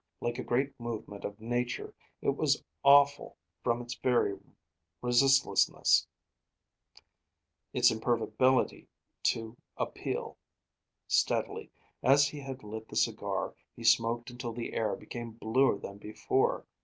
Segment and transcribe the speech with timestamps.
[0.19, 1.93] Like a great movement of Nature,
[2.23, 4.35] it was awful from its very
[4.99, 6.07] resistlessness;
[7.71, 8.87] its imperviability
[9.25, 10.37] to appeal.
[11.07, 11.69] Steadily,
[12.01, 16.65] as he had lit the cigar, he smoked until the air became bluer than before.